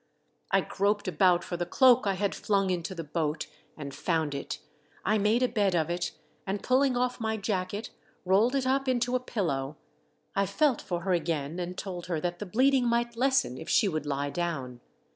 [0.49, 3.45] I groped about for the cloak I had flung into the boat,
[3.77, 4.57] and found it,
[5.05, 6.13] I made a bed of it,
[6.47, 7.91] and pulling off my jacket
[8.25, 9.77] rolled it up into a pillow.
[10.35, 13.87] I felt for her again, and told her that the bleeding might lessen if she
[13.87, 14.79] would lie down.